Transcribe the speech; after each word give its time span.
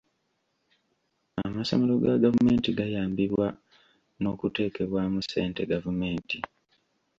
Amasomero 1.45 1.93
ga 2.03 2.13
gavumenti 2.23 2.69
gayambibwa 2.77 3.47
n'okuteekebwamu 4.21 5.17
ssente 5.23 5.61
gavumenti. 5.71 6.37